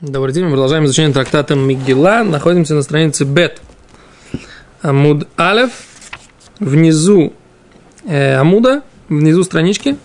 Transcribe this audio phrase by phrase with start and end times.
[0.00, 2.24] Добрый день, мы продолжаем изучение трактата Мигела.
[2.24, 3.62] Находимся на странице Бет.
[4.82, 5.70] Амуд Алев.
[6.58, 7.32] Внизу
[8.04, 9.96] э, Амуда, внизу странички.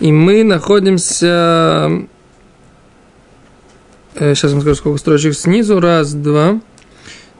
[0.00, 2.06] И мы находимся...
[4.14, 5.80] Э, сейчас вам скажу, сколько строчек снизу.
[5.80, 6.60] Раз, два,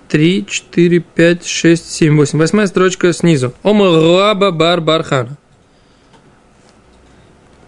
[0.09, 2.39] три, четыре, пять, шесть, семь, восемь.
[2.39, 3.53] Восьмая строчка снизу.
[3.63, 5.37] Ома Раба Бар Бархана.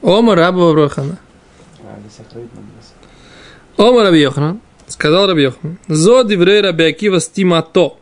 [0.00, 1.18] Ома Раба Бархана.
[3.80, 7.96] Ома Раби Йоханан, сказал Раби Йоханан, «Зо диврей Раби Акива стимато».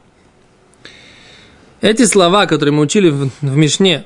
[1.81, 4.05] Эти слова, которые мы учили в, в Мишне,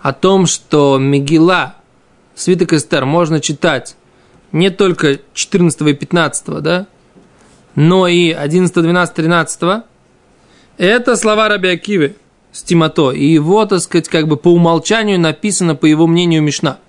[0.00, 1.76] о том, что Мегила,
[2.34, 3.94] свиток Эстер, можно читать
[4.50, 6.88] не только 14 и 15, да,
[7.76, 9.84] но и 11, 12, 13,
[10.78, 12.16] это слова Раби Акивы,
[12.50, 16.78] стимато, и его, так сказать, как бы по умолчанию написано, по его мнению, Мишна–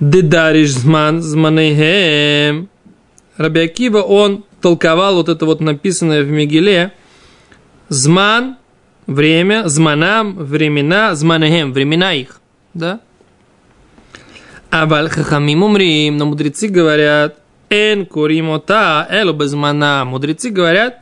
[0.00, 2.68] Дедариш зман зманейхем.
[3.38, 6.92] Раби он толковал вот это вот написанное в Мегиле.
[7.88, 8.56] Зман,
[9.06, 12.40] время, зманам, времена, зманехем, времена их.
[12.74, 13.00] Да?
[14.70, 17.38] А хахамим умрим, но мудрецы говорят,
[17.70, 20.04] эн куримота, элу безмана.
[20.04, 21.00] Мудрецы говорят,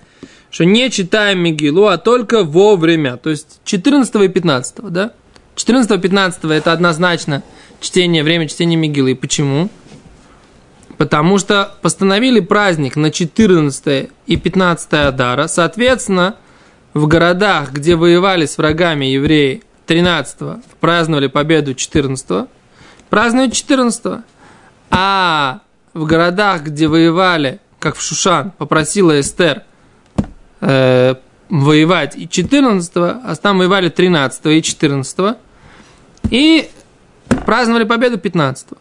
[0.51, 3.17] что не читаем Мегилу, а только вовремя.
[3.17, 5.13] То есть 14 и 15, да?
[5.57, 7.43] 14 и 15 это однозначно–
[7.81, 9.15] чтение, время чтения Мигилы.
[9.15, 9.69] Почему?
[10.97, 15.47] Потому что постановили праздник на 14 и 15 Адара.
[15.49, 16.37] Соответственно,
[16.93, 22.49] в городах, где воевали с врагами евреи 13 праздновали победу 14
[23.11, 24.25] празднуют 14
[24.91, 25.61] А
[25.93, 29.63] в городах, где воевали, как в Шушан, попросила Эстер
[30.61, 31.15] э,
[31.49, 35.37] воевать и 14 а там воевали 13 и 14
[36.31, 36.71] И
[37.47, 38.77] праздновали победу 15 -го.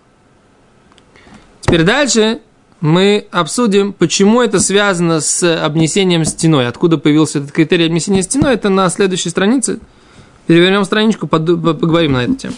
[1.62, 2.40] Теперь дальше
[2.82, 6.68] мы обсудим, почему это связано с обнесением стеной.
[6.68, 9.80] Откуда появился этот критерий обнесения стеной, это на следующей странице.
[10.48, 12.56] Перевернем страничку, поговорим на эту тему.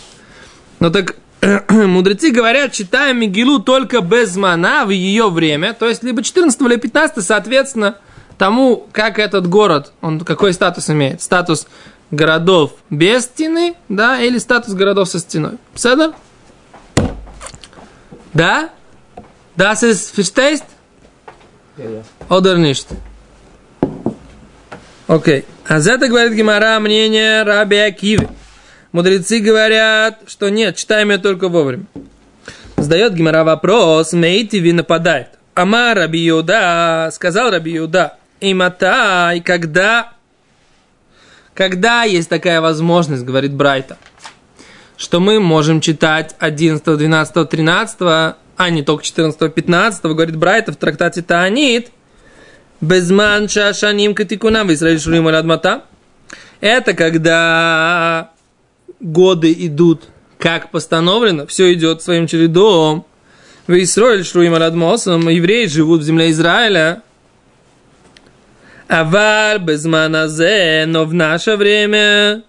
[0.79, 1.15] Но так
[1.69, 6.75] мудрецы говорят, читаем Мигилу только без мана в ее время, то есть либо 14 или
[6.77, 7.97] 15, соответственно,
[8.37, 11.21] тому, как этот город, он какой статус имеет.
[11.21, 11.67] Статус
[12.15, 15.57] городов без стены, да, или статус городов со стеной.
[15.75, 16.13] Седер?
[18.33, 18.69] Да?
[19.55, 20.65] Das ist, verstehst?
[22.29, 22.87] Oder nicht?
[25.07, 25.45] Окей.
[25.67, 28.29] А за это говорит Гимара мнение Раби Акивы.
[28.91, 31.85] Мудрецы говорят, что нет, читаем ее только вовремя.
[32.77, 35.29] Задает Гимара вопрос, Мейтиви нападает.
[35.53, 40.14] Ама Раби Юда, сказал Раби Юда, и матай, когда
[41.55, 43.97] когда есть такая возможность, говорит Брайта,
[44.97, 48.35] что мы можем читать 11, 12, 13, а
[48.69, 51.91] не только 14, 15, говорит Брайта в трактате Таанит,
[52.81, 55.85] Безман шашаним катикуна в Израиле шурим адмата.
[56.59, 58.31] Это когда
[58.99, 60.03] годы идут
[60.37, 63.05] как постановлено, все идет своим чередом.
[63.67, 67.01] В Израиле шруим адмосом, евреи живут в земле Израиля,
[68.87, 72.43] Авар безманазе, но в наше время.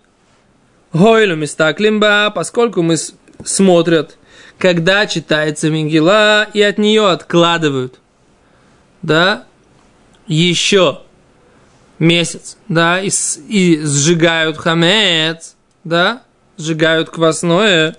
[0.92, 2.96] Хойлу мистаклимба, поскольку мы
[3.44, 4.16] смотрят,
[4.58, 7.98] когда читается Мигела, и от нее откладывают,
[9.02, 9.44] да,
[10.26, 11.02] еще
[11.98, 13.10] месяц, да, и,
[13.48, 16.22] и сжигают хамец, да,
[16.56, 17.96] сжигают квасное,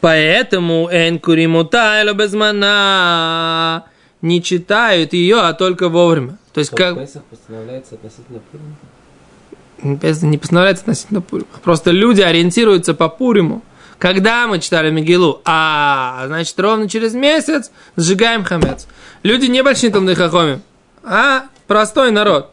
[0.00, 3.84] поэтому энкуримута безмана
[4.22, 6.38] не читают ее, а только вовремя.
[6.54, 6.98] То есть как...
[6.98, 9.98] Песах постановляется относительно Пурима?
[10.00, 11.48] Песах не постановляется относительно Пурима.
[11.62, 13.62] Просто люди ориентируются по Пуриму.
[13.98, 15.42] Когда мы читали Мегилу?
[15.44, 18.86] А, значит, ровно через месяц сжигаем хамец.
[19.22, 20.60] Люди не большие там хахоми,
[21.04, 22.50] а простой народ.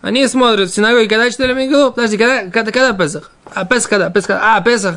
[0.00, 3.30] Они смотрят в синагоге, когда читали Мегилу, подожди, когда, когда, когда Песах?
[3.54, 4.10] А Песах когда?
[4.10, 4.96] Песах, а, Песах.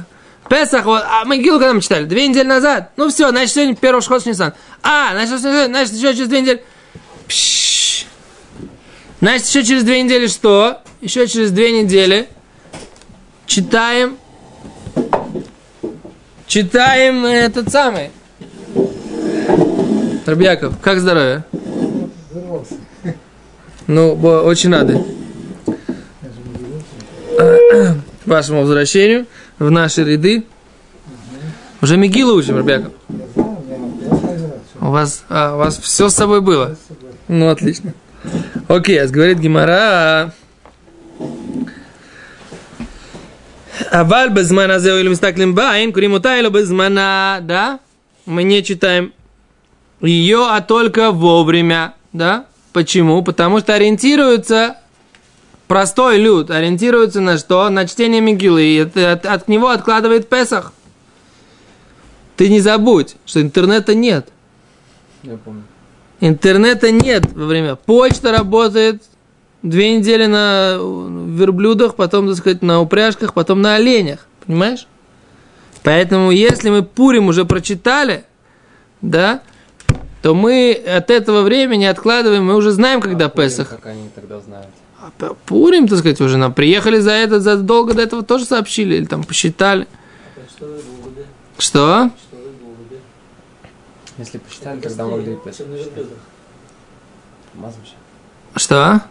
[0.50, 2.06] Песах, вот, а Мегилу когда мы читали?
[2.06, 2.92] Две недели назад.
[2.98, 4.54] Ну все, значит, сегодня первый шхот Нисан.
[4.82, 6.64] А, значит, значит, еще через две недели.
[7.28, 8.06] Пшш.
[9.22, 10.82] Значит, еще через две недели что?
[11.02, 12.28] Еще через две недели
[13.46, 14.18] читаем,
[16.48, 18.12] читаем этот самый.
[20.26, 21.44] Рабьяков, как здоровье?
[23.88, 25.04] Ну, очень рады.
[28.26, 29.26] Вашему возвращению
[29.60, 30.46] в наши ряды.
[31.82, 32.92] Уже Мигилу учим, ребята.
[34.80, 36.78] У вас, а, у вас все с собой было?
[37.28, 37.94] Ну, отлично.
[38.68, 39.74] Окей, а говорит Гимара.
[39.74, 40.32] А,
[43.92, 47.80] Аваль безмана зеу или мистаклим байн, куримота или безмана, да?
[48.26, 49.14] Мы не читаем
[50.02, 52.46] ее, а только вовремя, да?
[52.72, 53.24] Почему?
[53.24, 54.78] Потому что ориентируются
[55.68, 57.70] простой люд, ориентируется на что?
[57.70, 60.74] На чтение Мигилы, и от, от, от него откладывает Песах.
[62.36, 64.30] Ты не забудь, что интернета нет.
[65.24, 65.64] Я помню.
[66.20, 67.76] Интернета нет во время.
[67.76, 69.04] Почта работает
[69.62, 74.26] две недели на верблюдах, потом, так сказать, на упряжках, потом на оленях.
[74.46, 74.88] Понимаешь?
[75.84, 78.24] Поэтому, если мы Пурим уже прочитали,
[79.02, 79.42] да,
[80.22, 83.70] то мы от этого времени откладываем, мы уже знаем, когда А Пурим, Песах.
[83.70, 84.70] Как они тогда знают?
[85.04, 89.06] А Пурим, так сказать, уже нам приехали за это, задолго до этого тоже сообщили, или
[89.06, 89.86] там посчитали.
[90.56, 91.26] Что вы голуби?
[91.58, 92.10] Что?
[92.22, 93.00] Что вы голуби?
[94.18, 95.38] Если посчитали, тогда могли.
[98.56, 99.02] Что?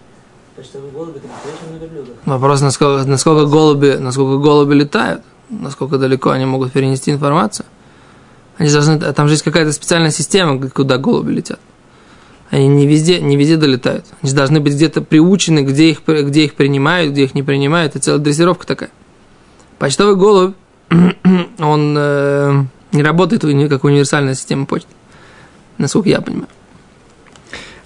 [2.25, 7.67] Вопрос, насколько, насколько, голуби, насколько голуби летают, насколько далеко они могут перенести информацию.
[8.57, 11.61] Они должны, а там же есть какая-то специальная система, куда голуби летят.
[12.53, 14.05] Они не везде, не везде долетают.
[14.21, 17.97] Они должны быть где-то приучены, где их, где их принимают, где их не принимают.
[17.97, 18.91] Это целая дрессировка такая.
[19.79, 20.55] Почтовый голубь,
[21.59, 23.41] он э, не работает
[23.71, 24.91] как универсальная система почты.
[25.79, 26.49] Насколько я понимаю.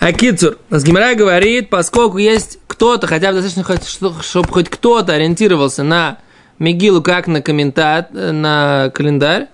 [0.00, 6.18] А Кицур, Гимара говорит, поскольку есть кто-то, хотя бы достаточно, чтобы хоть кто-то ориентировался на
[6.58, 9.46] Мегилу как на комментарий, на календарь,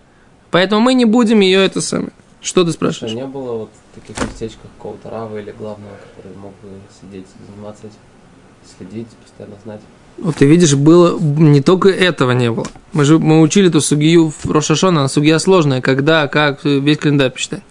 [0.50, 2.12] поэтому мы не будем ее это самое.
[2.42, 3.14] Что ты Что спрашиваешь?
[3.14, 7.96] не было вот таких местечках какого-то рава или главного, который мог бы сидеть, заниматься этим,
[8.76, 9.80] следить, постоянно знать.
[10.18, 12.66] Вот ты видишь, было не только этого не было.
[12.92, 17.30] Мы же мы учили эту сугию в Рошашона, она сугия сложная, когда, как, весь календарь
[17.30, 17.62] посчитать.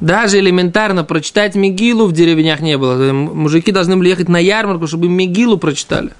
[0.00, 3.12] Даже элементарно прочитать Мегилу в деревнях не было.
[3.12, 6.12] Мужики должны были ехать на ярмарку, чтобы Мегилу прочитали.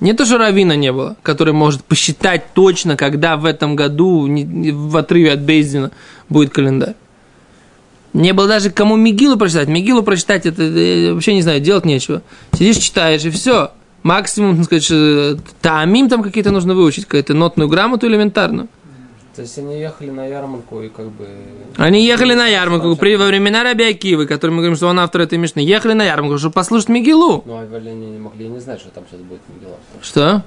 [0.00, 4.96] Не то, что равина не было, который может посчитать точно, когда в этом году в
[4.96, 5.92] отрыве от Бейздина
[6.28, 6.94] будет календарь.
[8.12, 9.68] Не было даже кому Мигилу прочитать.
[9.68, 12.22] Мигилу прочитать, это э, вообще не знаю, делать нечего.
[12.52, 13.72] Сидишь, читаешь, и все.
[14.04, 18.68] Максимум, так сказать, что таамим там какие-то нужно выучить, какую-то нотную грамоту элементарную.
[19.34, 21.26] То есть они ехали на ярмарку и как бы...
[21.76, 25.22] Они ехали на ярмарку при, во времена Раби Акивы, который мы говорим, что он автор
[25.22, 25.58] этой мишны.
[25.58, 27.42] Ехали на ярмарку, чтобы послушать Мигилу.
[27.44, 29.76] Ну, а они не могли не знать, что там сейчас будет Мегила.
[30.00, 30.44] Что?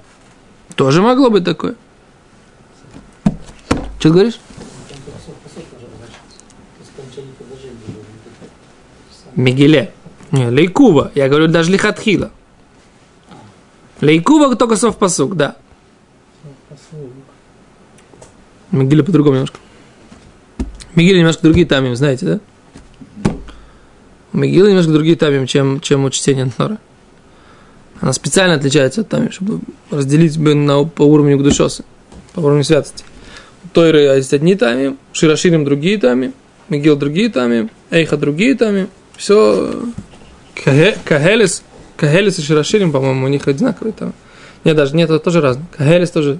[0.75, 1.75] Тоже могло быть такое.
[3.99, 4.39] Что ты говоришь?
[9.35, 9.91] Мигеле.
[10.31, 11.11] Не, Лейкува.
[11.13, 12.31] Я говорю даже Лихатхила.
[13.99, 15.57] Лейкува только совпосук, да.
[18.71, 19.59] Мигеле по-другому немножко.
[20.95, 22.39] Мигеле немножко другие тамим, знаете, да?
[24.33, 26.77] Мигелы немножко другие тамим, чем, чем у чтения Тора.
[27.99, 29.59] Она специально отличается от тамим, чтобы
[29.89, 31.83] разделить бы на, по уровню гдушоса,
[32.33, 33.03] по уровню святости.
[33.65, 36.33] У Тойры есть одни тамим, Широширим другие тамим,
[36.69, 38.89] Мигил другие тамим, Эйха другие тамим.
[39.15, 39.73] Все
[40.63, 41.63] Кагелес,
[41.95, 44.13] Кагелес и Широширим, по-моему, у них одинаковые там.
[44.63, 45.65] Нет, даже нет, это тоже разные.
[45.75, 46.39] Кагелес тоже.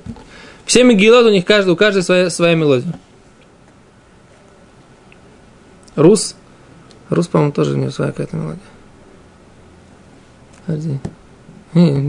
[0.68, 2.94] Все Мегилот, у них каждый, у каждой своя, своя мелодия.
[5.96, 6.36] Рус.
[7.10, 8.62] Рус, по-моему, тоже у него своя какая-то мелодия.
[10.66, 11.00] Подожди.
[11.74, 12.08] М.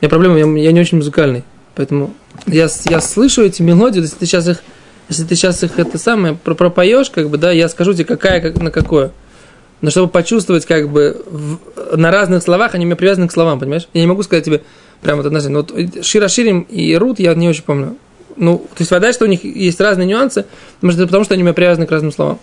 [0.00, 1.44] У меня проблема, я, я не очень музыкальный.
[1.74, 2.14] Поэтому
[2.46, 4.58] я, я слышу эти мелодии, если ты сейчас их,
[5.08, 8.40] если ты сейчас их это самое про- пропоешь, как бы, да, я скажу тебе, какая
[8.40, 9.12] как, на какое.
[9.80, 13.58] Но чтобы почувствовать, как бы, в- на разных словах, они у меня привязаны к словам,
[13.60, 13.88] понимаешь?
[13.92, 14.62] Я не могу сказать тебе
[15.02, 15.58] прямо вот однозначно.
[15.60, 17.96] Вот Шира Ширим и Рут я не очень помню.
[18.36, 20.46] Ну, то есть вода, что у них есть разные нюансы,
[20.80, 22.38] может, это потому что они у меня привязаны к разным словам.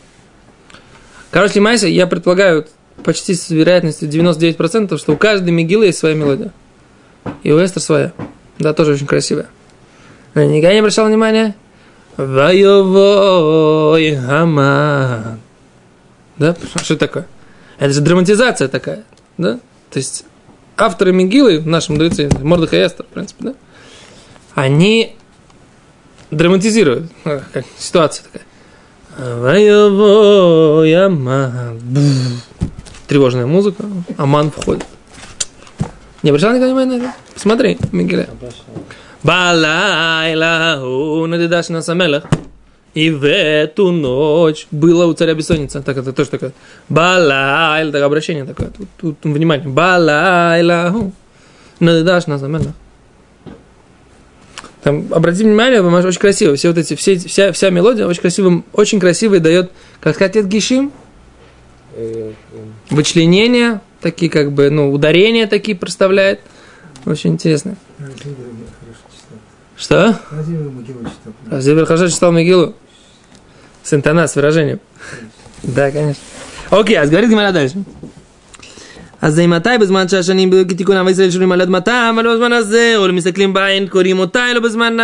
[1.32, 2.66] Короче, Майся, я предполагаю
[3.04, 6.52] почти с вероятностью 99%, что у каждой мигилы есть своя мелодия.
[7.44, 8.12] И у Эстер своя.
[8.60, 9.48] Да, тоже очень красивая.
[10.34, 11.56] Она никогда не обращала внимания?
[12.18, 15.40] Воевой Хаман.
[16.38, 16.56] Да?
[16.82, 17.28] Что это такое?
[17.78, 19.04] Это же драматизация такая.
[19.38, 19.60] Да?
[19.92, 20.26] То есть
[20.78, 23.54] авторы Мигилы в нашем мудреце, Мордыха и Эстер, в принципе, да?
[24.54, 25.16] Они
[26.32, 27.12] драматизируют.
[27.24, 28.44] Как ситуация такая.
[31.06, 31.80] Аман.
[33.08, 33.86] Тревожная музыка.
[34.18, 34.86] Аман входит.
[36.26, 37.14] Не обращал никогда внимания на это?
[37.36, 38.28] Смотри, Мигеля.
[39.22, 40.82] Балайла
[41.28, 42.24] надедаш на самелах.
[42.96, 45.84] И в эту ночь было у царя бессонница.
[45.84, 46.52] Так, это тоже такое.
[46.90, 48.70] Балайла, так обращение такое.
[48.70, 49.70] Тут, тут внимание.
[49.70, 51.12] Балайла
[51.80, 52.74] надедаш на самелах.
[54.82, 56.56] Там, обратите внимание, Маш, очень красиво.
[56.56, 59.70] Все вот эти, все, вся, вся мелодия очень красиво, очень красиво и дает,
[60.02, 60.92] как сказать, гишим,
[61.98, 66.41] Э, э, вычленения, такие как бы, ну, ударения такие проставляет.
[67.07, 67.77] Очень интересно.
[67.99, 68.37] Красивый
[68.81, 69.39] хорошо читал.
[69.77, 70.21] Что?
[70.29, 71.33] Красивый могилу читал.
[71.51, 72.75] А Зебер Хашат читал Мегилу?
[73.83, 74.81] С интона, с выражением.
[75.63, 76.23] Да, конечно.
[76.71, 77.77] Окей, а говорит Гимара дальше.
[79.23, 83.13] אז זה מתי בזמן שהשנים כתיקון עם ישראל שומרים על אדמתם, אבל בזמן הזה, או
[83.13, 84.97] מסתכלים בעין, קוראים אותה, אלא בזמן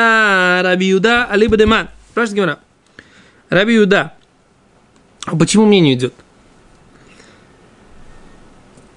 [0.64, 1.84] רבי יהודה, אליבא דמן.
[2.12, 2.56] Спрашивает Гимара.
[3.50, 4.12] Раби Юда,
[5.24, 6.14] а почему мне не идет?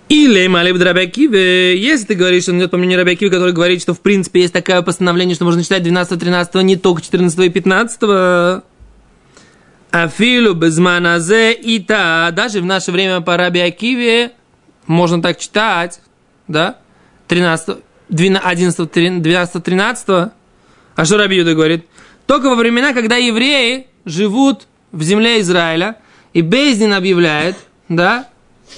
[0.08, 3.94] Или Малиб Рабиакиве, если ты говоришь, что он идет по мнению Рабиакиве, который говорит, что
[3.94, 8.62] в принципе есть такое постановление, что можно читать 12-13, не только 14 и 15,
[9.90, 14.32] Афилу безманазе и та, даже в наше время по Рабиакиве
[14.87, 16.00] можно так читать,
[16.49, 16.78] да,
[17.28, 17.78] 13,
[18.11, 21.87] 12, 11, 12, 13, а что Раби Юда говорит?
[22.26, 25.96] Только во времена, когда евреи живут в земле Израиля,
[26.32, 27.56] и Бездин объявляет,
[27.88, 28.28] да,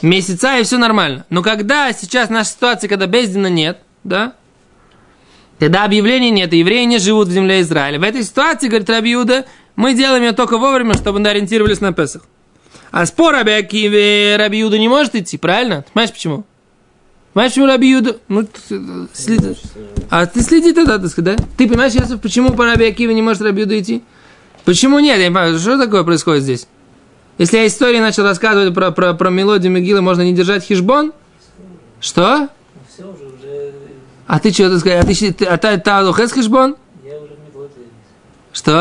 [0.02, 1.25] месяца, и все нормально.
[1.31, 4.35] Но когда сейчас наша ситуация, когда Бездина нет, да,
[5.59, 9.11] когда объявлений нет, и евреи не живут в земле Израиля, в этой ситуации, говорит Раби
[9.11, 12.23] Юда, мы делаем ее только вовремя, чтобы мы ориентировались на Песах.
[12.90, 15.83] А спор Раби Акиве Раби Юда не может идти, правильно?
[15.83, 16.45] Ты Понимаешь почему?
[17.33, 18.16] Понимаешь, почему Раби Юда?
[18.28, 18.47] Ну,
[19.12, 19.57] следи.
[20.09, 21.45] А ты следи тогда, так сказать, да?
[21.57, 24.02] Ты понимаешь, почему по Раби Акиве не может Раби Юда идти?
[24.64, 25.19] Почему нет?
[25.19, 26.66] Я не понимаю, что такое происходит здесь?
[27.38, 31.12] Если я истории начал рассказывать про, про, про мелодию Мегилы, можно не держать хижбон?
[32.00, 32.49] Что?
[32.93, 33.73] Все уже, уже
[34.26, 35.00] А ты что, ты сказал?
[35.00, 35.33] А ты,
[35.78, 36.76] ты, а алохес хижбон?
[37.05, 37.88] я уже в мелодии.
[38.52, 38.73] Что?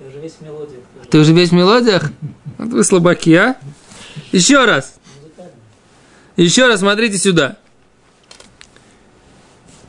[0.00, 0.80] Я уже весь в мелодиях.
[1.10, 2.10] Ты уже весь в мелодиях?
[2.56, 3.56] Вот вы слабаки, а?
[4.32, 4.94] Еще раз.
[6.36, 7.58] Еще раз смотрите сюда.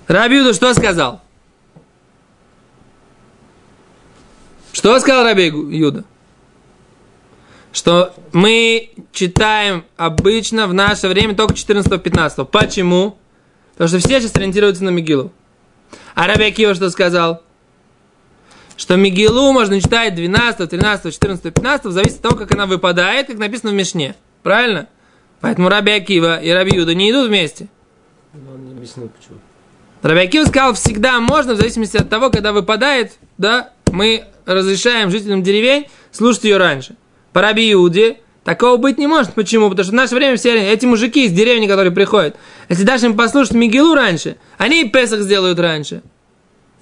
[0.08, 1.22] Раби Юда что сказал?
[4.74, 6.03] Что сказал Раби Юда?
[7.71, 12.45] Что мы читаем обычно в наше время только 14-15.
[12.45, 13.17] Почему?
[13.73, 15.31] Потому что все сейчас ориентируются на Мигилу.
[16.13, 17.41] А Раби Акива что сказал?
[18.75, 23.37] Что Мигилу можно читать 12, 13, 14, 15, зависит от того, как она выпадает, как
[23.37, 24.15] написано в Мишне.
[24.43, 24.87] Правильно?
[25.39, 27.67] Поэтому Раби Акива и Раби Юда не идут вместе.
[28.33, 29.39] Ну, он не объяснил, почему.
[30.01, 35.43] Раби Акива сказал, всегда можно, в зависимости от того, когда выпадает, да, мы разрешаем жителям
[35.43, 36.95] деревень слушать ее раньше.
[37.33, 39.33] По Раби Иуде такого быть не может.
[39.33, 39.69] Почему?
[39.69, 42.35] Потому что в наше время все эти мужики из деревни, которые приходят,
[42.69, 46.01] если дашь им послушать Мигелу раньше, они и Песах сделают раньше.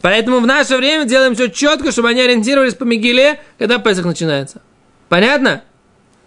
[0.02, 4.62] Поэтому в наше время делаем все четко, чтобы они ориентировались по Мигеле, когда Песах начинается.
[5.10, 5.64] Понятно?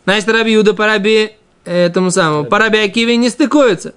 [0.04, 1.32] Значит, Раби Юда по Раби
[1.64, 3.94] э, этому самому, по Раби Акиве не стыкуются.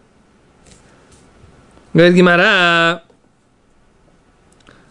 [1.93, 3.03] Говорит Гимара,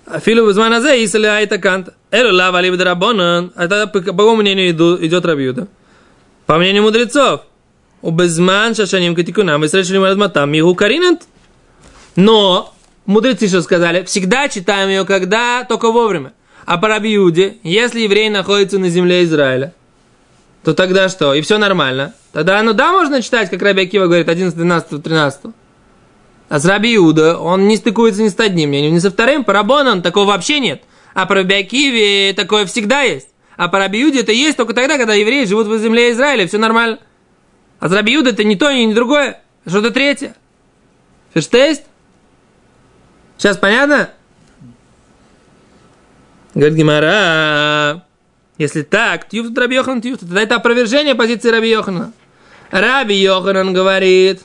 [0.06, 1.88] Афилу в азе, если айта кант.
[2.11, 3.52] Элу лава либо дарабонан.
[3.56, 5.68] А тогда, по какому мнению идет Рабиуда?
[6.46, 7.42] По мнению мудрецов.
[8.02, 11.23] У безман шашаним катикунам, и срежали матам, мигу каринат.
[12.16, 12.75] Но,
[13.06, 14.04] мудрецы что сказали?
[14.04, 16.34] Всегда читаем ее, когда, только вовремя.
[16.66, 19.73] А по Рабиуде, если еврей находится на земле Израиля,
[20.64, 21.32] то тогда что?
[21.32, 22.14] И все нормально.
[22.32, 25.40] Тогда, ну да, можно читать, как Раби Акива говорит, 11, 12, 13.
[26.48, 29.44] А с Раби Иуда он не стыкуется ни с одним мнением, ни со вторым.
[29.44, 30.82] По Рабону такого вообще нет.
[31.14, 33.28] А по Раби Акиве такое всегда есть.
[33.56, 36.58] А по Раби Иуде это есть только тогда, когда евреи живут в земле Израиля, все
[36.58, 36.98] нормально.
[37.78, 40.34] А с Раби Иуда это не то, ни другое, что-то третье.
[41.32, 41.84] Ферштейст?
[43.38, 44.10] Сейчас понятно?
[46.54, 48.04] Говорит Гимара,
[48.58, 52.12] если так, тьюфт Раби Йохан тьюфт, тогда это опровержение позиции Раби Йохана.
[52.70, 54.42] Раби Йоханан говорит,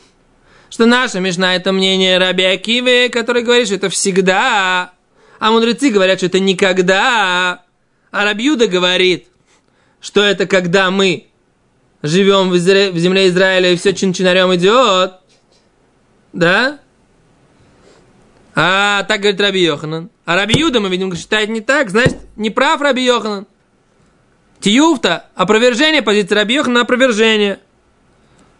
[0.69, 4.91] что наша Мишна это мнение Раби Акивы, который говорит, что это всегда.
[5.39, 7.63] А мудрецы говорят, что это никогда.
[8.11, 9.27] А Раби Юда говорит,
[10.01, 11.27] что это когда мы
[12.01, 15.13] живем в, Изра- в земле Израиля и все чин-чинарем идет.
[16.33, 16.79] Да?
[18.55, 20.09] А так говорит Раби Йоханан.
[20.25, 21.89] А Раби Юда, мы видим, считает не так.
[21.89, 23.47] Значит, не прав Раби Йоханан.
[24.59, 27.59] Тиюфта, опровержение позиции Раби Йоханана, опровержение.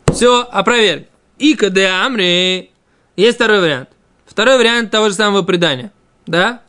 [0.07, 1.07] Все, опроверг.
[1.39, 2.71] И КД Амри.
[3.15, 3.89] Есть второй вариант.
[4.25, 5.91] Второй вариант того же самого предания.
[6.27, 6.61] Да?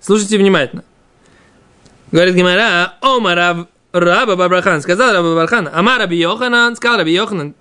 [0.00, 0.84] Слушайте внимательно.
[2.10, 4.80] Говорит Гимара, Ома Рав, Раба Бабрахан.
[4.80, 5.68] Сказал Раба Бабрахан.
[5.72, 6.76] Ама Раби Йоханан.
[6.76, 7.54] Сказал Раби Йоханан.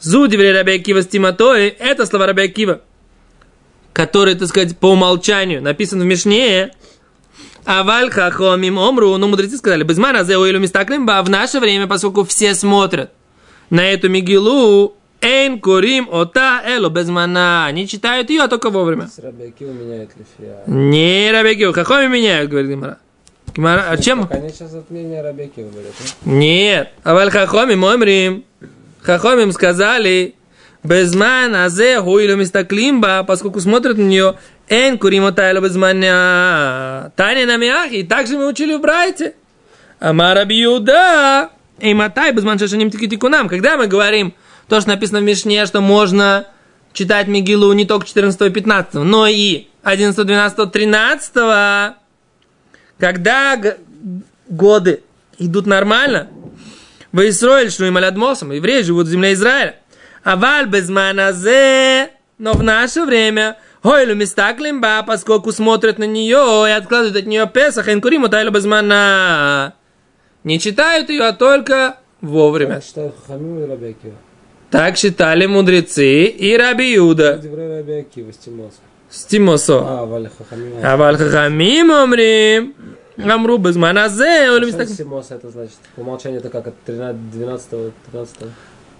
[0.00, 1.68] Зудиври Раби Акива с Тиматой.
[1.68, 2.80] Это слова Раби Акива.
[3.92, 6.72] Который, так сказать, по умолчанию написан в Мишне.
[7.64, 9.16] Аваль хахомим омру.
[9.16, 13.10] Ну, мудрецы сказали, безмана зе а в наше время, поскольку все смотрят
[13.70, 17.66] на эту Мигилу, Эйн курим ота эло безмана.
[17.66, 19.08] Они читают ее только вовремя.
[19.08, 20.58] С Рабиакива меняет лифия.
[20.66, 22.98] Не Рабекио, Хахоми меняют, говорит Гимара.
[23.54, 24.28] Гимара, а чем?
[24.30, 25.92] Они сейчас от мнения Рабиакива говорят.
[26.00, 26.28] а?
[26.28, 26.90] Нет.
[27.02, 28.44] Аваль Хахоми моймрим.
[29.02, 30.34] Хахомим сказали,
[30.84, 34.34] безман азе хуилу мистаклимба, поскольку смотрят на нее,
[34.68, 37.10] эн курима тайло безманя.
[37.16, 38.04] Таня на мяхи.
[38.04, 39.34] Так же мы учили в Брайте.
[39.98, 41.50] Амара бьюда.
[41.80, 43.48] И матай безман шашаним тикитикунам.
[43.48, 44.34] Когда мы говорим
[44.68, 46.46] то, что написано в Мишне, что можно
[46.92, 51.32] читать Мигилу не только 14 и 15, но и 11, 12, 13,
[52.98, 53.60] когда
[54.48, 55.02] годы
[55.38, 56.28] идут нормально,
[57.12, 59.76] в Исраиль шлю им алядмосом, евреи живут в земле Израиля.
[60.22, 60.68] А валь
[62.38, 67.88] но в наше время, Хойлю мистаклимба, поскольку смотрят на нее и откладывают от нее Песах,
[67.88, 69.74] инкуриму тайлю без мана.
[70.44, 72.76] Не читают ее, а только вовремя.
[72.76, 74.14] Я считаю Хамим и Рабиакива.
[74.70, 77.40] Так считали мудрецы и Раби Юда.
[79.10, 79.78] Стимосо.
[79.86, 80.72] А, Валя Хахамим.
[80.82, 82.74] А вальхахамим омрим.
[83.16, 84.94] Амру без маназе, Хойлю мистаклимба.
[84.94, 85.76] Стимос это значит?
[85.96, 87.68] По умолчанию это как от 13, 12,
[88.12, 88.36] 13.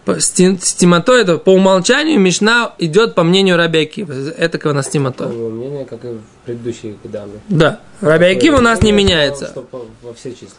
[0.04, 4.06] По- сти- Стимато это по умолчанию Мишна идет по мнению Рабиаки.
[4.38, 5.24] Это у нас стимато.
[5.26, 7.18] Такое мнение, как и в предыдущие годы.
[7.48, 7.80] Да.
[8.00, 9.48] Рабиаки у нас не меняется.
[9.48, 9.68] Что
[10.02, 10.56] во все числа.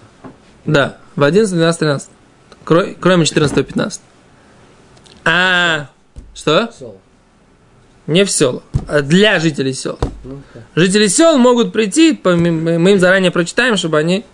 [0.66, 0.98] Да.
[1.16, 2.10] В 11, 12, 13.
[2.63, 4.01] Кро- Кроме 14, 15.
[5.26, 5.90] А,
[6.34, 6.72] что?
[8.08, 8.64] Не в сел.
[8.88, 10.00] а Для жителей сел.
[10.24, 10.42] Ну.
[10.76, 14.26] Жители сел могут прийти, мы им заранее прочитаем, чтобы они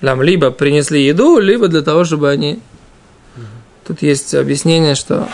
[0.00, 2.60] там либо принесли еду, либо для того, чтобы они...
[3.86, 5.28] Тут есть объяснение, что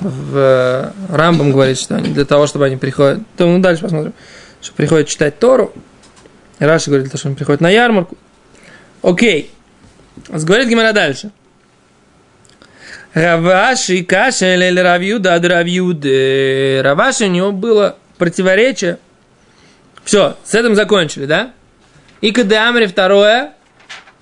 [0.00, 3.20] в э, Рамбам говорит, что они для того, чтобы они приходят...
[3.36, 4.12] То мы дальше посмотрим.
[4.60, 5.72] Что приходят читать Тору.
[6.58, 8.16] И Раши говорит, что они приходят на ярмарку.
[9.02, 9.52] Окей.
[10.28, 11.30] Говорит Гимара дальше.
[13.14, 16.80] Раваши кашель или равьюда ад равьюды.
[16.82, 18.98] Раваши у него было противоречие.
[20.04, 21.52] Все, с этим закончили, да?
[22.20, 23.52] И Кадамри второе,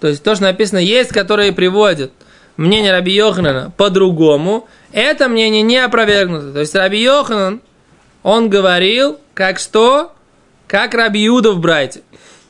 [0.01, 2.13] то есть то, что написано, есть, которые приводят
[2.57, 6.53] мнение Раби Йоханана по-другому, это мнение не опровергнуто.
[6.53, 7.61] То есть Раби Йоханан,
[8.23, 10.13] он говорил, как что?
[10.67, 12.03] Как Раби Юда в Брайте.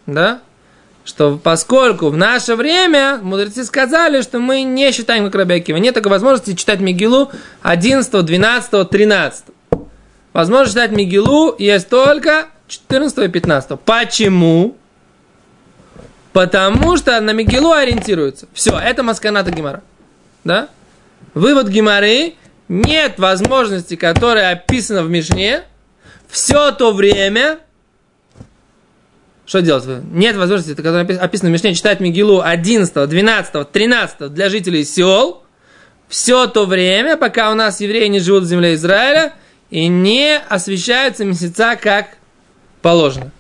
[0.07, 0.41] Да?
[1.05, 5.79] Что поскольку в наше время мудрецы сказали, что мы не считаем как Раби Акива.
[5.79, 7.31] Нет такой возможности читать Мигилу
[7.63, 9.45] 11, 12, 13.
[10.33, 13.81] Возможность читать Мигилу есть только 14 и 15.
[13.81, 14.77] Почему?
[16.33, 18.47] Потому что на Мигилу ориентируются.
[18.53, 19.83] Все, это Масканата Гимара.
[20.45, 20.69] Да?
[21.35, 22.35] Вывод Гимары.
[22.69, 25.65] Нет возможности, которая описана в Мишне,
[26.29, 27.59] все то время,
[29.51, 29.85] что делать?
[30.13, 35.43] Нет возможности, которая опис- описана в Мишне, читать Мигилу 11, 12, 13 для жителей сел,
[36.07, 39.33] все то время, пока у нас евреи не живут в земле Израиля,
[39.71, 42.11] и не освещаются месяца как
[42.81, 43.33] положено.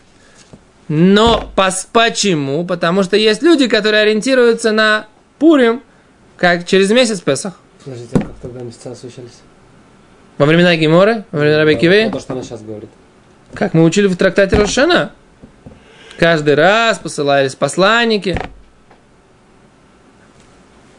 [0.88, 2.64] Но пос- почему?
[2.66, 5.06] Потому что есть люди, которые ориентируются на
[5.38, 5.80] Пурим,
[6.36, 7.54] как через месяц Песах.
[7.84, 9.38] Подождите, а как тогда месяца освещались?
[10.38, 12.90] Во времена Гиморы, во времена Раби То, что она сейчас говорит.
[13.54, 15.12] как мы учили в трактате Рошана.
[16.20, 18.38] Каждый раз посылались посланники,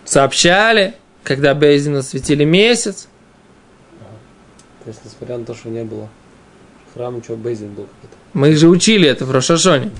[0.03, 3.07] сообщали, когда Бейзина светили месяц.
[4.83, 6.09] То есть, несмотря на то, что не было
[6.95, 8.15] храма, что Бейзин был какой-то.
[8.33, 9.91] Мы же учили это в Рошашоне,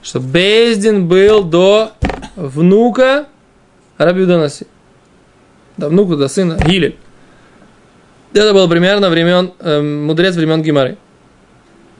[0.00, 1.94] что Бейздин был до
[2.36, 3.26] внука
[3.96, 4.68] Рабиуданаси.
[5.76, 6.96] До внука, до сына Гилель.
[8.32, 10.98] Это было примерно времен, э, мудрец времен Гимары.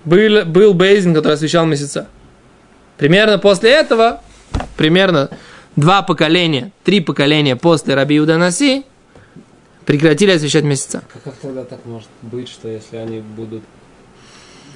[0.04, 2.06] Был, был Бейздин, который освещал месяца.
[2.98, 4.20] Примерно после этого,
[4.76, 5.30] примерно
[5.76, 8.84] два поколения, три поколения после Раби Уданаси
[9.86, 11.04] прекратили освещать месяца.
[11.14, 13.62] А как тогда так может быть, что если они будут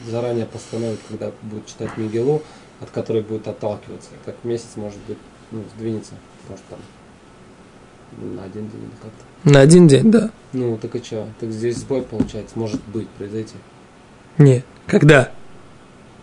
[0.08, 2.42] заранее постановить, когда будут читать Мигелу,
[2.80, 5.18] от которой будут отталкиваться, как месяц может быть,
[5.50, 6.14] ну, сдвинется,
[6.48, 6.78] может там
[8.34, 9.50] на один день или как-то.
[9.50, 10.30] На один день, да.
[10.52, 11.26] Ну, так и что?
[11.40, 13.54] Так здесь сбой получается, может быть, произойти.
[14.38, 14.64] Нет.
[14.86, 15.30] Когда?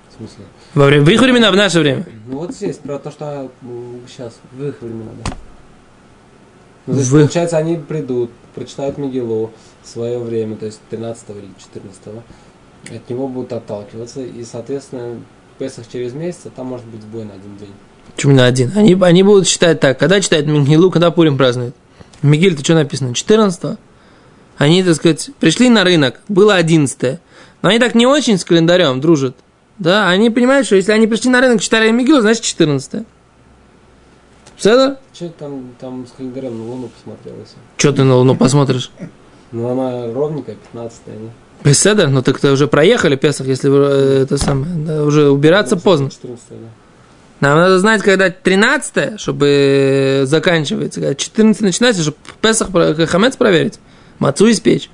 [0.10, 0.46] В смысле?
[0.74, 2.06] Во время, в их времена, в наше время.
[2.28, 3.52] Ну вот здесь, про то, что
[4.08, 5.34] сейчас, в их времена, да.
[6.86, 9.52] Ну, то есть, В получается, они придут, прочитают Мигелу
[9.84, 12.24] в свое время, то есть 13 или 14
[12.90, 15.20] от него будут отталкиваться, и, соответственно,
[15.60, 17.74] Песах через месяц, а там может быть сбой на один день.
[18.16, 18.72] Почему на один?
[18.76, 21.76] Они, они будут считать так, когда читают Мигилу, когда Пурим празднует.
[22.22, 23.14] В Мигиле-то что написано?
[23.14, 23.78] 14
[24.58, 27.20] Они, так сказать, пришли на рынок, было 11
[27.62, 29.36] Но они так не очень с календарем дружат.
[29.80, 33.06] Да, они понимают, что если они пришли на рынок, читали Мигилу, значит 14
[34.58, 35.00] Все это?
[35.14, 37.36] Че там, там с календарем на Луну посмотрел?
[37.78, 38.92] Что ты на Луну посмотришь?
[39.52, 41.32] Ну, она ровненькая, 15 не?
[41.64, 42.08] Беседа?
[42.08, 46.10] Ну так то уже проехали Песах, если э, это самое, да, уже убираться поздно.
[46.10, 46.56] 14 да.
[47.42, 52.70] Нам надо знать, когда 13 чтобы заканчивается, когда 14 начинается, чтобы Песах
[53.10, 53.80] хамец проверить,
[54.20, 54.90] мацу испечь.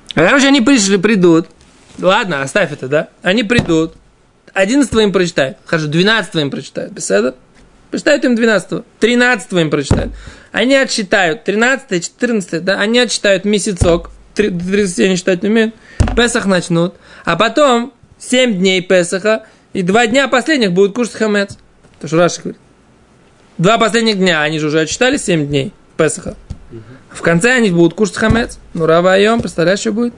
[0.13, 1.47] Короче, они пришли, придут.
[1.99, 3.09] Ладно, оставь это, да?
[3.21, 3.93] Они придут.
[4.53, 5.57] 11 им прочитают.
[5.65, 6.91] Хорошо, 12 им прочитают.
[6.91, 7.35] Беседа?
[7.89, 10.13] Прочитают им 12 13 им прочитают.
[10.51, 12.79] Они отсчитают 13 14 да?
[12.79, 14.11] Они отсчитают месяцок.
[14.33, 15.75] Три- до 30 они считать не умеют.
[16.15, 16.95] Песах начнут.
[17.25, 19.45] А потом 7 дней Песаха.
[19.73, 21.57] И два дня последних будут кушать хамец.
[21.99, 22.61] То, что Раша говорит.
[23.57, 26.35] Два последних дня, они же уже отсчитали 7 дней Песаха.
[27.09, 28.59] В конце они будут кушать хамец.
[28.73, 30.13] Ну, равайом, представляешь, что будет?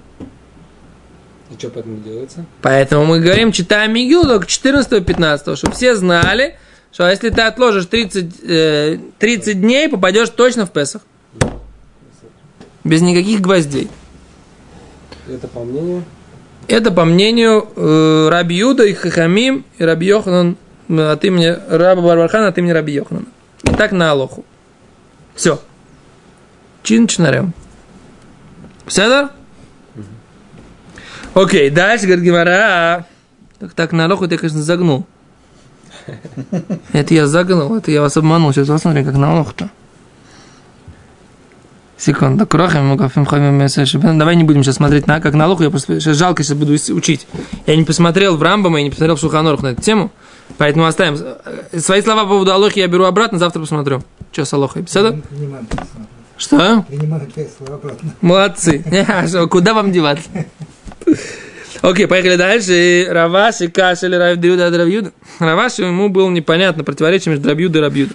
[1.51, 2.45] И что поэтому делается?
[2.61, 6.57] Поэтому мы говорим, читаем Мигил только 14-15, чтобы все знали,
[6.91, 11.01] что если ты отложишь 30, э, 30 дней, попадешь точно в Песах.
[12.83, 13.89] Без никаких гвоздей.
[15.27, 16.03] Это по мнению
[16.67, 20.57] Это по мнению э, Раби Юда и Хахамим и Раби Йоханан
[20.89, 23.27] э, от имени Раба Барбархана от имени Раби Йоханана.
[23.63, 24.43] И так на Алоху.
[25.33, 25.59] Все.
[26.83, 27.53] Чин чинарем.
[28.85, 29.29] Все
[31.33, 33.07] Окей, дальше, говорит Гимара.
[33.59, 35.07] Так, так, на Алоху ты, конечно, загнул.
[36.91, 38.51] Это я загнул, это я вас обманул.
[38.51, 39.69] Сейчас посмотрим, как на Алоху-то.
[41.97, 42.45] Секунду.
[44.19, 46.73] Давай не будем сейчас смотреть на как на Алоху, я просто сейчас жалко, сейчас буду
[46.73, 47.25] учить.
[47.65, 50.11] Я не посмотрел в Рамбама, я не посмотрел в Шуханорах на эту тему,
[50.57, 51.17] поэтому оставим.
[51.77, 54.03] Свои слова по поводу Алохи я беру обратно, завтра посмотрю.
[54.33, 54.81] Что с Алохой?
[54.81, 55.21] Беседа?
[56.37, 56.85] Что?
[57.67, 58.15] Обратно.
[58.21, 58.83] Молодцы.
[59.49, 60.29] Куда вам деваться?
[61.81, 63.07] Окей, поехали дальше.
[63.09, 65.11] Раваши, Каш или Равдриуда от Равьюда.
[65.39, 68.13] Раваши ему было непонятно противоречие между Равьюда и Равьюда.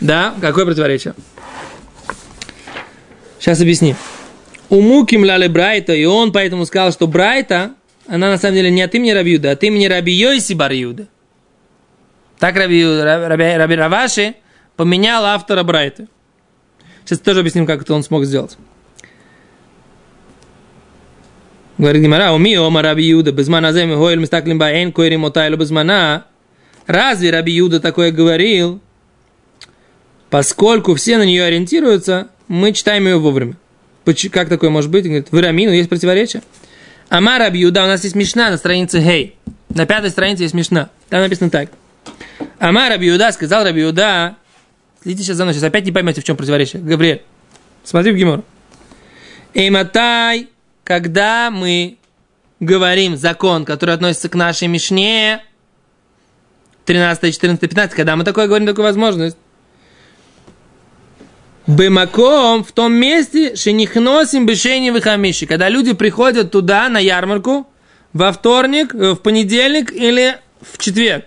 [0.00, 1.14] Да, какое противоречие?
[3.38, 3.96] Сейчас объясним.
[4.68, 7.72] Уму кимляли Брайта, и он поэтому сказал, что Брайта,
[8.06, 11.06] она на самом деле не от имени Рабиуда, а от имени Раби Йоси Бар Юда.
[12.38, 14.34] Так Раби, Раби, Раби Раваши
[14.76, 16.06] поменял автора Брайта.
[17.08, 18.58] Сейчас тоже объясним, как это он смог сделать.
[21.78, 26.26] Говорит Гимара, уми ома Раби Юда, безмана земи хойль мистаклим баэн койрим отайлу безмана.
[26.86, 28.82] Разве Раби Юда такое говорил?
[30.28, 33.56] Поскольку все на нее ориентируются, мы читаем ее вовремя.
[34.30, 35.04] Как такое может быть?
[35.04, 36.42] Говорит, в Рамину есть противоречие.
[37.08, 39.36] Ама Раби Юда, у нас есть Мишна на странице Гей.
[39.70, 40.90] На пятой странице есть Мишна.
[41.08, 41.70] Там написано так.
[42.58, 44.36] Ама Раби Юда, сказал Раби Юда,
[45.02, 46.82] следите сейчас за мной, сейчас опять не поймете, в чем противоречие.
[46.82, 47.22] Гавриэль,
[47.84, 48.44] смотри в Гимор.
[49.54, 50.48] Эйматай,
[50.84, 51.96] когда мы
[52.60, 55.42] говорим закон, который относится к нашей Мишне,
[56.84, 59.36] 13, 14, 15, когда мы такое говорим, такую возможность,
[61.68, 67.68] Бымаком в том месте, шенихносим бешени выхамиши, когда люди приходят туда на ярмарку
[68.14, 71.26] во вторник, э, в понедельник или в четверг.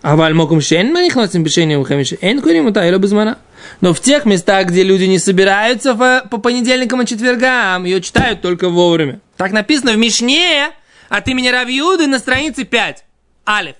[0.00, 3.38] А вальмокум шен манихносим бешени выхамиши, эн курим ута или безмана.
[3.80, 8.68] Но в тех местах, где люди не собираются по понедельникам и четвергам, ее читают только
[8.68, 9.20] вовремя.
[9.36, 10.70] Так написано в Мишне
[11.08, 13.04] от имени Равьюды на странице 5.
[13.48, 13.74] Алиф.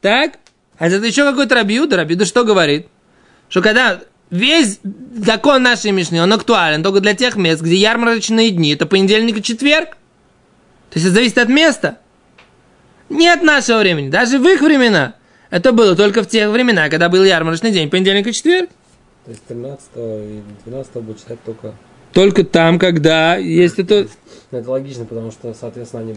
[0.00, 0.38] Так?
[0.78, 1.96] А это еще какой-то Рабиуда.
[1.96, 2.86] Рабиуда что говорит?
[3.48, 4.78] Что когда весь
[5.16, 9.42] закон нашей Мишны, он актуален только для тех мест, где ярмарочные дни, это понедельник и
[9.42, 9.96] четверг.
[10.90, 11.98] То есть это зависит от места.
[13.08, 14.08] Не от нашего времени.
[14.08, 15.14] Даже в их времена.
[15.50, 18.68] Это было только в тех времена, когда был ярмарочный день, понедельник и четверг.
[19.24, 21.74] То есть 13 и 12 будет читать только...
[22.12, 24.08] Только там, когда есть это...
[24.50, 26.16] Ну, Это логично, потому что, соответственно, они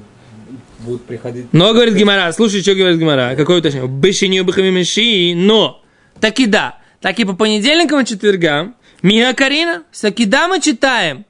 [0.80, 1.48] будут приходить...
[1.52, 3.90] Но, говорит Гимара, слушай, что говорит Гимара, какое уточнение?
[3.90, 5.82] Бешению бахамимиши, но,
[6.20, 11.26] так и да, так и по понедельникам и четвергам, Мига Карина, таки да мы читаем,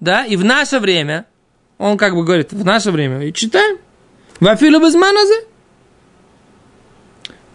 [0.00, 1.26] да, и в наше время,
[1.78, 3.78] он как бы говорит, в наше время, и читаем,
[4.44, 5.46] Вафилу без маназы.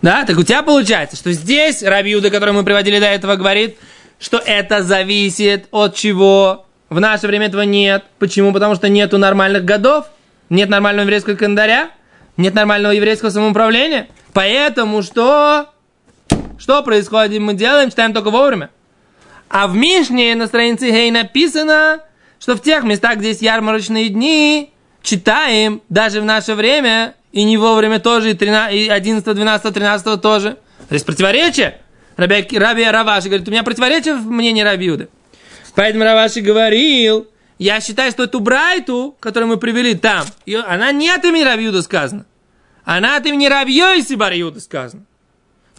[0.02, 3.78] Да, так у тебя получается, что здесь Раби Юда, который мы приводили до этого, говорит,
[4.20, 6.66] что это зависит от чего.
[6.90, 8.06] В наше время этого нет.
[8.18, 8.52] Почему?
[8.54, 10.08] Потому что нету нормальных годов,
[10.50, 11.92] нет нормального еврейского календаря,
[12.38, 14.08] нет нормального еврейского самоуправления.
[14.34, 15.70] Поэтому что?
[16.58, 17.40] Что происходит?
[17.40, 18.72] Мы делаем, читаем только вовремя.
[19.48, 22.00] А в Мишне на странице Гей написано,
[22.40, 27.58] что в тех местах, где есть ярмарочные дни, читаем даже в наше время, и не
[27.58, 30.58] вовремя тоже, и, 13, и 11, 12, 13 тоже.
[30.88, 31.80] То есть противоречие.
[32.18, 35.10] Раби, Раби Раваши говорит, у меня противоречие в мнении Раби Юды.
[35.76, 41.10] Поэтому Раваши говорил, я считаю, что эту Брайту, которую мы привели там, ее, она не
[41.10, 42.26] от имени Раби Юда сказана.
[42.84, 45.04] Она от имени Раби Йоси Бар сказана.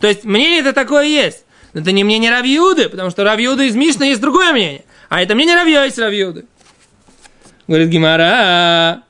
[0.01, 1.45] То есть мнение это такое есть.
[1.73, 4.85] Это не мнение Равьюды, потому что Равьюда из Мишна есть другое мнение.
[5.09, 6.47] А это мнение Равьё есть Равьюды.
[7.69, 9.03] Говорит Гимара,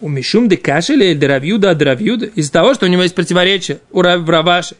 [0.00, 4.02] у Мишум де Кашеля или Равьюда от из-за того, что у него есть противоречие у
[4.02, 4.76] Раваши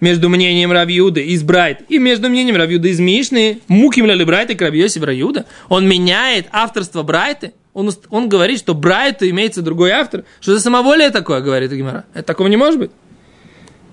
[0.00, 4.62] между мнением Равьюда из Брайт и между мнением Равьюда из Мишны, муким ли Брайта к
[4.62, 10.24] Равьёсив Равьюда, он меняет авторство Брайты, он, он говорит, что Брайту имеется другой автор.
[10.40, 12.04] Что за самоволие такое, говорит Гимара?
[12.12, 12.90] Это такого не может быть.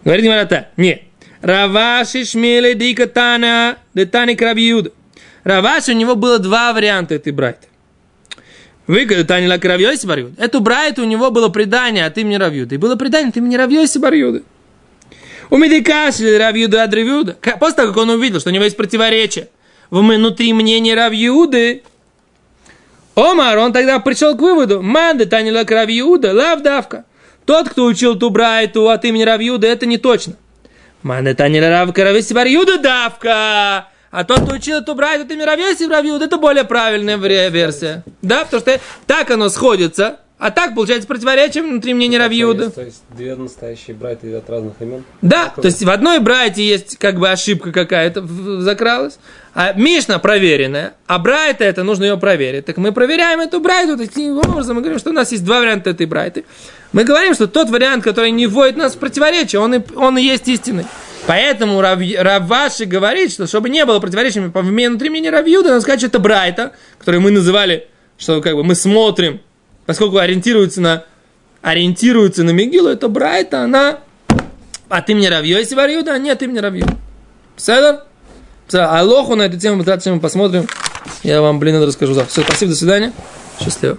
[0.04, 0.70] Говорит Гимара так.
[0.78, 1.04] Нет.
[1.42, 4.92] Раваши шмеле дика тана детани Равьюда.
[5.44, 7.68] Раваши у него было два варианта этой Брайты.
[8.88, 10.40] Вы, Тани ла Равьёси Барьюд.
[10.40, 12.76] Эту Брайту у него было предание от имени Равьюда.
[12.76, 14.44] И было предание от имени Равьёси Барьюда.
[15.50, 17.38] У Медикаш Равьюда от Равьюда.
[17.60, 19.50] После того, как он увидел, что у него есть противоречие
[19.90, 21.84] внутри мнения Равьюды,
[23.16, 27.06] Омар, он тогда пришел к выводу, Манды Танила Равьюда, лавдавка.
[27.46, 30.34] Тот, кто учил ту Брайту от имени Равьюда, это не точно.
[31.02, 33.88] Манды Танила Равка Рависи Барьюда давка.
[34.16, 38.02] А тот, кто учил эту брать, это Мировеси Равьюд, это более правильная версия.
[38.22, 40.20] Да, потому что так оно сходится.
[40.40, 42.70] А так, получается, противоречие внутри мнения Равьюда.
[42.70, 45.04] То есть две настоящие брайты от разных имен?
[45.22, 48.26] Да, то есть в одной брайте есть как бы ошибка какая-то
[48.62, 49.20] закралась,
[49.54, 52.66] а Мишна проверенная, а брайта это нужно ее проверить.
[52.66, 55.90] Так мы проверяем эту брайту таким образом, мы говорим, что у нас есть два варианта
[55.90, 56.46] этой брайты.
[56.94, 60.22] Мы говорим, что тот вариант, который не вводит нас в противоречие, он и, он и
[60.22, 60.86] есть истинный.
[61.28, 66.08] Поэтому Рав, Раваши говорит, что чтобы не было противоречия внутри мнения Равьюда, надо сказать, что
[66.08, 69.42] это Брайта, который мы называли, что как бы мы смотрим,
[69.86, 71.04] поскольку ориентируется на,
[71.62, 74.00] ориентируется на Мигилу, это Брайта, она
[74.88, 76.86] от имени Равьё, если Равьюда, а нет имени Равью.
[77.58, 78.02] Седер?
[78.72, 80.68] Алоху на эту тему мы посмотрим.
[81.24, 82.32] Я вам, блин, расскажу завтра.
[82.32, 83.14] Все, спасибо, до свидания.
[83.60, 83.98] Счастливо.